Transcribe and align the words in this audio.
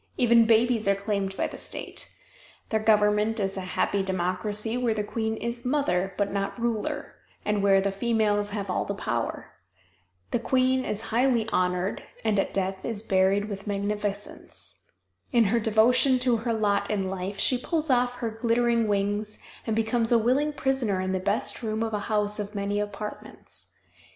Even 0.17 0.47
babies 0.47 0.87
are 0.87 0.95
claimed 0.95 1.37
by 1.37 1.45
the 1.45 1.59
state. 1.59 2.11
Their 2.69 2.79
government 2.79 3.39
is 3.39 3.55
a 3.55 3.61
happy 3.77 4.01
democracy 4.01 4.75
where 4.75 4.95
the 4.95 5.03
queen 5.03 5.37
is 5.37 5.63
"mother" 5.63 6.15
but 6.17 6.31
not 6.33 6.59
ruler, 6.59 7.13
and 7.45 7.61
where 7.61 7.79
the 7.79 7.91
females 7.91 8.49
have 8.49 8.67
all 8.67 8.83
the 8.83 8.95
power. 8.95 9.51
The 10.31 10.39
queen 10.39 10.83
is 10.85 11.01
highly 11.13 11.47
honored 11.49 12.01
and 12.23 12.39
at 12.39 12.51
death 12.51 12.83
is 12.83 13.03
buried 13.03 13.45
with 13.45 13.67
magnificence. 13.67 14.87
In 15.31 15.43
her 15.43 15.59
devotion 15.59 16.17
to 16.17 16.37
her 16.37 16.51
lot 16.55 16.89
in 16.89 17.07
life 17.07 17.37
she 17.37 17.59
pulls 17.59 17.91
off 17.91 18.15
her 18.15 18.31
glittering 18.31 18.87
wings 18.87 19.37
and 19.67 19.75
becomes 19.75 20.11
a 20.11 20.17
willing 20.17 20.51
prisoner 20.51 20.99
in 20.99 21.11
the 21.11 21.19
best 21.19 21.61
room 21.61 21.83
of 21.83 21.93
a 21.93 21.99
house 22.09 22.39
of 22.39 22.55
many 22.55 22.79
apartments. 22.79 23.67